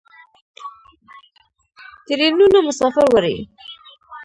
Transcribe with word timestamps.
ټرینونه 2.05 2.59
مسافر 2.67 3.05
وړي. 3.13 3.37